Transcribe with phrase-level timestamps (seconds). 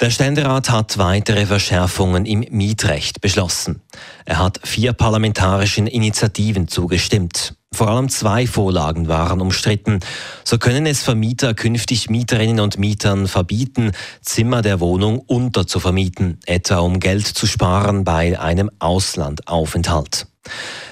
[0.00, 3.80] Der Ständerat hat weitere Verschärfungen im Mietrecht beschlossen.
[4.24, 7.54] Er hat vier parlamentarischen Initiativen zugestimmt.
[7.72, 10.00] Vor allem zwei Vorlagen waren umstritten.
[10.44, 16.98] So können es Vermieter künftig Mieterinnen und Mietern verbieten, Zimmer der Wohnung unterzuvermieten, etwa um
[16.98, 20.26] Geld zu sparen bei einem Auslandaufenthalt.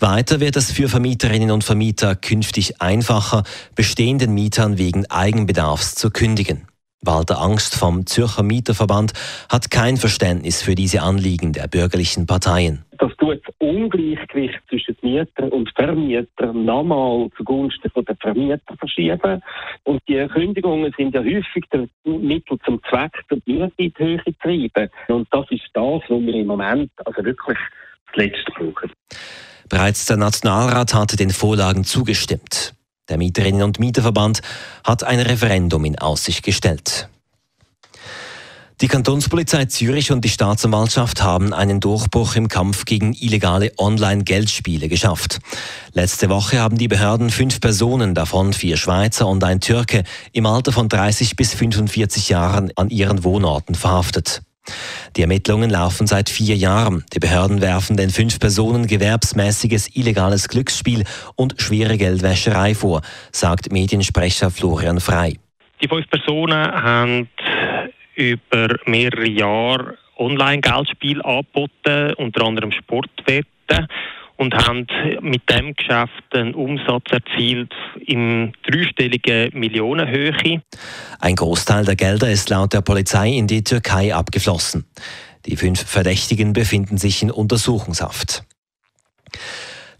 [0.00, 6.66] Weiter wird es für Vermieterinnen und Vermieter künftig einfacher, bestehenden Mietern wegen Eigenbedarfs zu kündigen.
[7.02, 9.12] Walter Angst vom Zürcher Mieterverband
[9.50, 12.84] hat kein Verständnis für diese Anliegen der bürgerlichen Parteien.
[12.98, 19.42] Das tut das Ungleichgewicht zwischen Mieter und Vermieter nochmal zugunsten der Vermieter verschieben.
[19.84, 24.04] Und die Kündigungen sind ja häufig der Mittel zum Zweck, um die Miete in die
[24.04, 24.90] Höhe zu treiben.
[25.08, 27.58] Und das ist das, was wir im Moment also wirklich
[28.12, 28.90] zuletzt brauchen.
[29.68, 32.75] Bereits der Nationalrat hatte den Vorlagen zugestimmt.
[33.08, 34.42] Der Mieterinnen- und Mieterverband
[34.84, 37.08] hat ein Referendum in Aussicht gestellt.
[38.82, 45.38] Die Kantonspolizei Zürich und die Staatsanwaltschaft haben einen Durchbruch im Kampf gegen illegale Online-Geldspiele geschafft.
[45.94, 50.72] Letzte Woche haben die Behörden fünf Personen, davon vier Schweizer und ein Türke, im Alter
[50.72, 54.42] von 30 bis 45 Jahren an ihren Wohnorten verhaftet.
[55.16, 57.02] Die Ermittlungen laufen seit vier Jahren.
[57.14, 61.04] Die Behörden werfen den fünf Personen gewerbsmäßiges illegales Glücksspiel
[61.36, 63.00] und schwere Geldwäscherei vor,
[63.32, 65.38] sagt Mediensprecher Florian Frei.
[65.80, 67.30] Die fünf Personen haben
[68.14, 73.88] über mehrere Jahre Online-Geldspiel angeboten, unter anderem Sportwetten
[74.36, 74.86] und haben
[75.20, 77.72] mit dem Geschäft einen Umsatz erzielt
[78.06, 80.62] im dreistelligen Millionenhöhe.
[81.20, 84.86] Ein Großteil der Gelder ist laut der Polizei in die Türkei abgeflossen.
[85.46, 88.45] Die fünf Verdächtigen befinden sich in Untersuchungshaft.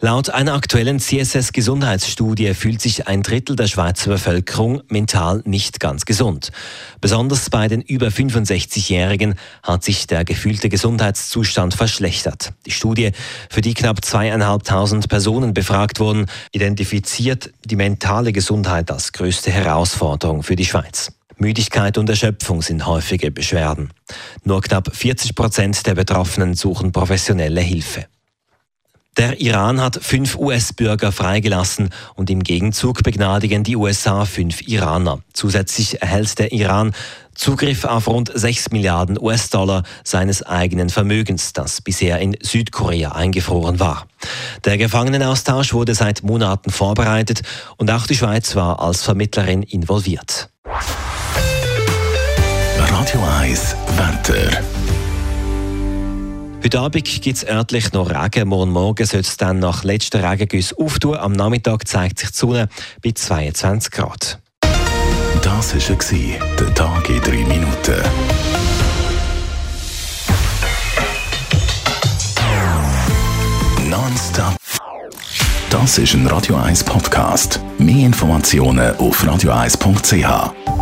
[0.00, 6.52] Laut einer aktuellen CSS-Gesundheitsstudie fühlt sich ein Drittel der Schweizer Bevölkerung mental nicht ganz gesund.
[7.00, 12.52] Besonders bei den über 65-Jährigen hat sich der gefühlte Gesundheitszustand verschlechtert.
[12.66, 13.12] Die Studie,
[13.48, 20.56] für die knapp zweieinhalbtausend Personen befragt wurden, identifiziert die mentale Gesundheit als größte Herausforderung für
[20.56, 21.10] die Schweiz.
[21.38, 23.90] Müdigkeit und Erschöpfung sind häufige Beschwerden.
[24.44, 28.06] Nur knapp 40 Prozent der Betroffenen suchen professionelle Hilfe.
[29.16, 35.20] Der Iran hat fünf US-Bürger freigelassen und im Gegenzug begnadigen die USA fünf Iraner.
[35.32, 36.92] Zusätzlich erhält der Iran
[37.34, 44.06] Zugriff auf rund 6 Milliarden US-Dollar seines eigenen Vermögens, das bisher in Südkorea eingefroren war.
[44.64, 47.42] Der Gefangenenaustausch wurde seit Monaten vorbereitet
[47.76, 50.50] und auch die Schweiz war als Vermittlerin involviert.
[52.78, 54.62] Radio 1 Wetter.
[56.66, 58.48] Heute Abend gibt es örtlich noch Regen.
[58.48, 61.16] Morgen Morgen soll es dann nach letzten Regengüssen auftun.
[61.16, 62.68] Am Nachmittag zeigt sich die Sonne
[63.04, 64.40] bei 22 Grad.
[65.42, 68.02] Das war der Tag in 3 Minuten.
[73.88, 74.56] Nonstop.
[75.70, 77.60] Das ist ein Radio 1 Podcast.
[77.78, 80.75] Mehr Informationen auf radio1.ch.